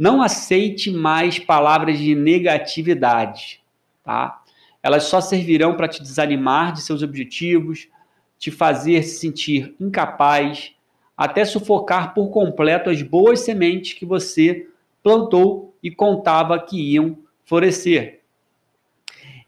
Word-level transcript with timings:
Não 0.01 0.19
aceite 0.19 0.89
mais 0.89 1.37
palavras 1.37 1.99
de 1.99 2.15
negatividade, 2.15 3.61
tá? 4.03 4.41
Elas 4.81 5.03
só 5.03 5.21
servirão 5.21 5.77
para 5.77 5.87
te 5.87 6.01
desanimar 6.01 6.73
de 6.73 6.81
seus 6.81 7.03
objetivos, 7.03 7.87
te 8.39 8.49
fazer 8.49 9.03
se 9.03 9.19
sentir 9.19 9.75
incapaz, 9.79 10.73
até 11.15 11.45
sufocar 11.45 12.15
por 12.15 12.31
completo 12.31 12.89
as 12.89 12.99
boas 13.03 13.41
sementes 13.41 13.93
que 13.93 14.03
você 14.03 14.67
plantou 15.03 15.71
e 15.83 15.91
contava 15.91 16.57
que 16.59 16.81
iam 16.93 17.15
florescer. 17.45 18.21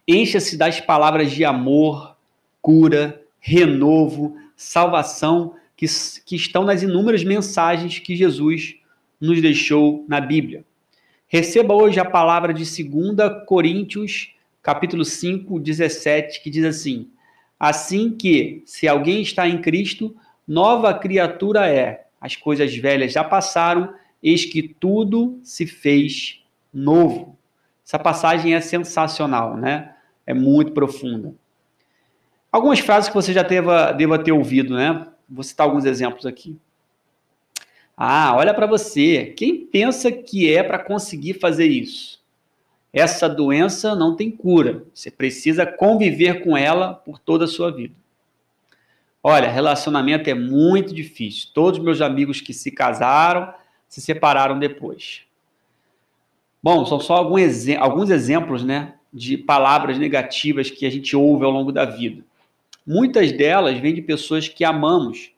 Encha-se 0.06 0.56
das 0.56 0.80
palavras 0.80 1.32
de 1.32 1.44
amor, 1.44 2.16
cura, 2.62 3.20
renovo, 3.40 4.36
salvação 4.54 5.56
que, 5.76 5.86
que 6.24 6.36
estão 6.36 6.62
nas 6.62 6.80
inúmeras 6.84 7.24
mensagens 7.24 7.98
que 7.98 8.14
Jesus 8.14 8.76
nos 9.24 9.40
deixou 9.40 10.04
na 10.08 10.20
Bíblia. 10.20 10.64
Receba 11.26 11.74
hoje 11.74 11.98
a 11.98 12.04
palavra 12.04 12.52
de 12.52 12.64
2 12.64 13.46
Coríntios, 13.46 14.34
capítulo 14.62 15.04
5, 15.04 15.58
17, 15.58 16.42
que 16.42 16.50
diz 16.50 16.64
assim: 16.64 17.08
Assim 17.58 18.10
que, 18.10 18.62
se 18.66 18.86
alguém 18.86 19.22
está 19.22 19.48
em 19.48 19.60
Cristo, 19.60 20.14
nova 20.46 20.92
criatura 20.94 21.66
é. 21.68 22.06
As 22.20 22.36
coisas 22.36 22.74
velhas 22.76 23.12
já 23.12 23.24
passaram, 23.24 23.94
eis 24.22 24.44
que 24.44 24.62
tudo 24.62 25.40
se 25.42 25.66
fez 25.66 26.42
novo. 26.72 27.38
Essa 27.84 27.98
passagem 27.98 28.54
é 28.54 28.60
sensacional, 28.60 29.56
né? 29.56 29.94
É 30.26 30.32
muito 30.32 30.72
profunda. 30.72 31.34
Algumas 32.52 32.78
frases 32.78 33.08
que 33.08 33.14
você 33.14 33.32
já 33.32 33.42
deva, 33.42 33.92
deva 33.92 34.18
ter 34.18 34.32
ouvido, 34.32 34.74
né? 34.74 35.08
Vou 35.28 35.42
citar 35.42 35.66
alguns 35.66 35.84
exemplos 35.84 36.24
aqui. 36.24 36.58
Ah, 37.96 38.34
olha 38.36 38.52
para 38.52 38.66
você. 38.66 39.32
Quem 39.36 39.64
pensa 39.64 40.10
que 40.10 40.52
é 40.52 40.62
para 40.62 40.78
conseguir 40.78 41.34
fazer 41.34 41.66
isso? 41.66 42.22
Essa 42.92 43.28
doença 43.28 43.94
não 43.94 44.14
tem 44.14 44.30
cura. 44.30 44.84
Você 44.92 45.10
precisa 45.10 45.66
conviver 45.66 46.44
com 46.44 46.56
ela 46.56 46.94
por 46.94 47.18
toda 47.18 47.44
a 47.44 47.48
sua 47.48 47.70
vida. 47.70 47.94
Olha, 49.22 49.50
relacionamento 49.50 50.28
é 50.28 50.34
muito 50.34 50.94
difícil. 50.94 51.48
Todos 51.54 51.80
meus 51.80 52.00
amigos 52.00 52.40
que 52.40 52.52
se 52.52 52.70
casaram 52.70 53.52
se 53.88 54.00
separaram 54.00 54.58
depois. 54.58 55.22
Bom, 56.62 56.84
são 56.84 56.98
só 56.98 57.16
alguns, 57.16 58.10
exemplos 58.10 58.64
né, 58.64 58.94
de 59.12 59.36
palavras 59.36 59.98
negativas 59.98 60.70
que 60.70 60.86
a 60.86 60.90
gente 60.90 61.14
ouve 61.14 61.44
ao 61.44 61.50
longo 61.50 61.70
da 61.70 61.84
vida. 61.84 62.24
Muitas 62.86 63.32
delas 63.32 63.78
vêm 63.78 63.94
de 63.94 64.02
pessoas 64.02 64.48
que 64.48 64.64
amamos 64.64 65.30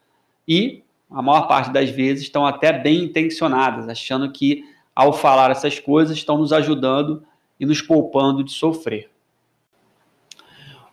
e 0.49 0.83
a 1.11 1.23
maior 1.23 1.47
parte 1.47 1.71
das 1.71 1.91
vezes, 1.91 2.25
estão 2.25 2.47
até 2.47 2.73
bem 2.73 3.05
intencionadas, 3.05 3.89
achando 3.89 4.31
que 4.31 4.65
ao 4.95 5.13
falar 5.13 5.51
essas 5.51 5.79
coisas 5.79 6.17
estão 6.17 6.39
nos 6.39 6.53
ajudando 6.53 7.23
e 7.61 7.67
nos 7.67 7.81
poupando 7.81 8.43
de 8.43 8.53
sofrer. 8.53 9.11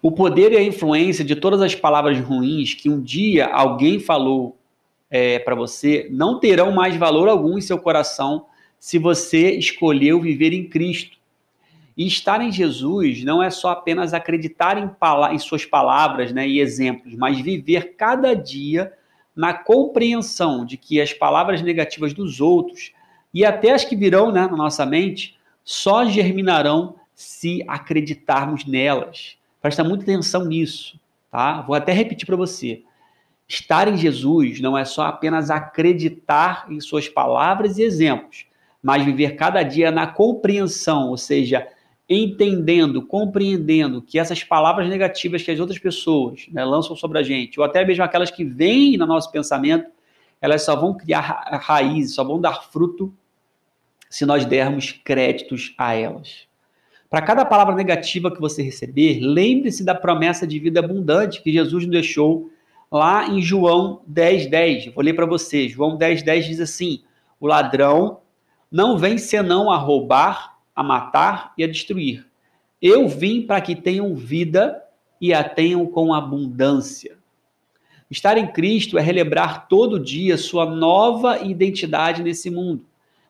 O 0.01 0.11
poder 0.11 0.51
e 0.51 0.57
a 0.57 0.63
influência 0.63 1.23
de 1.23 1.35
todas 1.35 1.61
as 1.61 1.73
palavras 1.73 2.19
ruins 2.19 2.73
que 2.73 2.89
um 2.89 3.01
dia 3.01 3.47
alguém 3.47 3.99
falou 3.99 4.57
é, 5.09 5.39
para 5.39 5.55
você 5.55 6.07
não 6.11 6.39
terão 6.39 6.71
mais 6.71 6.95
valor 6.97 7.29
algum 7.29 7.57
em 7.57 7.61
seu 7.61 7.79
coração 7.79 8.47
se 8.77 8.99
você 8.99 9.51
escolheu 9.51 10.19
viver 10.19 10.51
em 10.51 10.67
Cristo. 10.67 11.17
E 11.95 12.05
estar 12.07 12.41
em 12.41 12.51
Jesus 12.51 13.23
não 13.23 13.41
é 13.41 13.49
só 13.49 13.69
apenas 13.69 14.13
acreditar 14.13 14.77
em, 14.77 14.89
em 15.33 15.39
suas 15.39 15.63
palavras 15.63 16.33
né, 16.33 16.47
e 16.47 16.59
exemplos, 16.59 17.15
mas 17.15 17.39
viver 17.39 17.95
cada 17.95 18.33
dia 18.33 18.91
na 19.35 19.53
compreensão 19.53 20.65
de 20.65 20.77
que 20.77 21.01
as 21.01 21.13
palavras 21.13 21.61
negativas 21.61 22.13
dos 22.13 22.39
outros 22.39 22.91
e 23.33 23.43
até 23.43 23.71
as 23.71 23.83
que 23.83 23.95
virão 23.95 24.31
né, 24.31 24.47
na 24.47 24.55
nossa 24.55 24.85
mente 24.85 25.37
só 25.63 26.05
germinarão 26.05 26.95
se 27.15 27.63
acreditarmos 27.67 28.65
nelas. 28.65 29.37
Presta 29.61 29.83
muita 29.83 30.03
atenção 30.03 30.45
nisso, 30.45 30.99
tá? 31.31 31.61
Vou 31.61 31.75
até 31.75 31.91
repetir 31.93 32.25
para 32.25 32.35
você. 32.35 32.83
Estar 33.47 33.87
em 33.87 33.97
Jesus 33.97 34.59
não 34.59 34.77
é 34.77 34.85
só 34.85 35.03
apenas 35.03 35.49
acreditar 35.49 36.65
em 36.69 36.79
suas 36.79 37.07
palavras 37.07 37.77
e 37.77 37.83
exemplos, 37.83 38.45
mas 38.81 39.05
viver 39.05 39.35
cada 39.35 39.63
dia 39.63 39.91
na 39.91 40.07
compreensão, 40.07 41.09
ou 41.09 41.17
seja, 41.17 41.67
entendendo, 42.09 43.01
compreendendo 43.01 44.01
que 44.01 44.19
essas 44.19 44.43
palavras 44.43 44.89
negativas 44.89 45.41
que 45.41 45.51
as 45.51 45.59
outras 45.59 45.79
pessoas 45.79 46.45
né, 46.51 46.63
lançam 46.63 46.95
sobre 46.95 47.19
a 47.19 47.23
gente, 47.23 47.59
ou 47.59 47.65
até 47.65 47.85
mesmo 47.85 48.03
aquelas 48.03 48.29
que 48.29 48.43
vêm 48.43 48.97
no 48.97 49.05
nosso 49.05 49.31
pensamento, 49.31 49.89
elas 50.41 50.63
só 50.63 50.75
vão 50.75 50.93
criar 50.93 51.21
raízes, 51.61 52.15
só 52.15 52.23
vão 52.23 52.39
dar 52.39 52.63
fruto 52.63 53.13
se 54.09 54.25
nós 54.25 54.45
dermos 54.45 54.91
créditos 54.91 55.73
a 55.77 55.93
elas. 55.93 56.47
Para 57.09 57.21
cada 57.21 57.45
palavra 57.45 57.75
negativa 57.75 58.31
que 58.31 58.41
você 58.41 58.61
receber, 58.61 59.19
lembre-se 59.21 59.83
da 59.83 59.95
promessa 59.95 60.45
de 60.45 60.59
vida 60.59 60.79
abundante 60.79 61.41
que 61.41 61.53
Jesus 61.53 61.83
nos 61.83 61.91
deixou 61.91 62.51
lá 62.91 63.27
em 63.27 63.41
João 63.41 64.01
10, 64.05 64.47
10. 64.47 64.93
Vou 64.93 65.03
ler 65.03 65.13
para 65.13 65.25
você. 65.25 65.69
João 65.69 65.95
10, 65.95 66.23
10 66.23 66.45
diz 66.45 66.59
assim: 66.59 67.03
O 67.39 67.47
ladrão 67.47 68.19
não 68.71 68.97
vem 68.97 69.17
senão 69.17 69.71
a 69.71 69.77
roubar, 69.77 70.52
a 70.75 70.83
matar 70.83 71.53
e 71.57 71.63
a 71.63 71.67
destruir. 71.67 72.25
Eu 72.81 73.07
vim 73.07 73.41
para 73.41 73.61
que 73.61 73.75
tenham 73.75 74.15
vida 74.15 74.83
e 75.19 75.33
a 75.33 75.43
tenham 75.43 75.85
com 75.85 76.13
abundância. 76.13 77.17
Estar 78.09 78.37
em 78.37 78.47
Cristo 78.47 78.97
é 78.97 79.01
relembrar 79.01 79.67
todo 79.67 79.99
dia 79.99 80.37
sua 80.37 80.65
nova 80.65 81.39
identidade 81.41 82.21
nesse 82.21 82.49
mundo. 82.49 82.85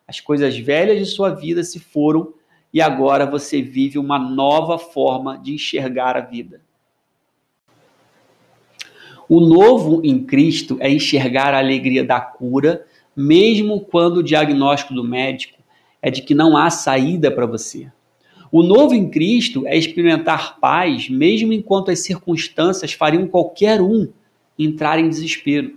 As 0.08 0.20
coisas 0.20 0.58
velhas 0.58 1.00
de 1.00 1.06
sua 1.06 1.30
vida 1.30 1.64
se 1.64 1.80
foram 1.80 2.34
e 2.74 2.82
agora 2.82 3.26
você 3.26 3.62
vive 3.62 4.00
uma 4.00 4.18
nova 4.18 4.78
forma 4.78 5.38
de 5.38 5.54
enxergar 5.54 6.18
a 6.18 6.22
vida. 6.22 6.62
O 9.30 9.40
novo 9.40 10.02
em 10.04 10.26
Cristo 10.26 10.78
é 10.82 10.92
enxergar 10.92 11.54
a 11.54 11.60
alegria 11.60 12.04
da 12.04 12.20
cura, 12.20 12.86
mesmo 13.16 13.80
quando 13.80 14.18
o 14.18 14.24
diagnóstico 14.24 14.94
do 14.94 15.04
médico 15.04 15.63
é 16.04 16.12
de 16.12 16.22
que 16.22 16.36
não 16.36 16.58
há 16.58 16.70
saída 16.70 17.32
para 17.32 17.46
você. 17.46 17.88
O 18.52 18.62
novo 18.62 18.94
em 18.94 19.10
Cristo 19.10 19.66
é 19.66 19.76
experimentar 19.76 20.60
paz, 20.60 21.10
mesmo 21.10 21.54
enquanto 21.54 21.90
as 21.90 22.00
circunstâncias 22.00 22.94
fariam 22.94 23.26
qualquer 23.26 23.82
um 23.82 24.10
entrar 24.60 25.00
em 25.00 25.10
desespero. 25.10 25.76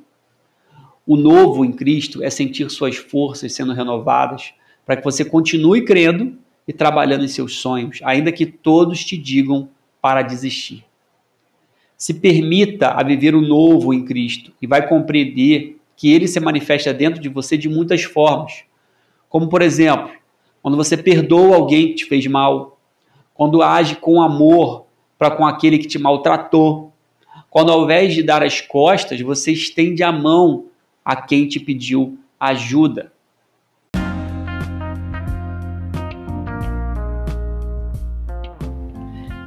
O 1.06 1.16
novo 1.16 1.64
em 1.64 1.72
Cristo 1.72 2.22
é 2.22 2.28
sentir 2.28 2.68
suas 2.68 2.96
forças 2.96 3.54
sendo 3.54 3.72
renovadas 3.72 4.52
para 4.84 4.96
que 4.96 5.04
você 5.04 5.24
continue 5.24 5.84
crendo 5.84 6.36
e 6.66 6.72
trabalhando 6.72 7.24
em 7.24 7.28
seus 7.28 7.54
sonhos, 7.58 8.00
ainda 8.02 8.32
que 8.32 8.44
todos 8.44 9.04
te 9.04 9.16
digam 9.16 9.68
para 10.02 10.22
desistir. 10.22 10.84
Se 11.96 12.12
permita 12.12 12.88
a 12.88 13.02
viver 13.02 13.34
o 13.34 13.40
novo 13.40 13.94
em 13.94 14.04
Cristo 14.04 14.52
e 14.60 14.66
vai 14.66 14.86
compreender 14.86 15.78
que 15.96 16.12
ele 16.12 16.26
se 16.28 16.40
manifesta 16.40 16.92
dentro 16.92 17.20
de 17.20 17.28
você 17.28 17.56
de 17.56 17.68
muitas 17.68 18.02
formas. 18.02 18.64
Como, 19.28 19.48
por 19.48 19.62
exemplo, 19.62 20.10
quando 20.62 20.76
você 20.76 20.96
perdoa 20.96 21.56
alguém 21.56 21.88
que 21.88 21.94
te 21.94 22.04
fez 22.04 22.26
mal, 22.26 22.78
quando 23.34 23.62
age 23.62 23.96
com 23.96 24.22
amor 24.22 24.86
para 25.18 25.30
com 25.30 25.46
aquele 25.46 25.78
que 25.78 25.86
te 25.86 25.98
maltratou, 25.98 26.92
quando 27.50 27.72
ao 27.72 27.84
invés 27.84 28.14
de 28.14 28.22
dar 28.22 28.42
as 28.42 28.60
costas, 28.60 29.20
você 29.20 29.52
estende 29.52 30.02
a 30.02 30.12
mão 30.12 30.66
a 31.04 31.16
quem 31.16 31.48
te 31.48 31.58
pediu 31.58 32.18
ajuda. 32.38 33.12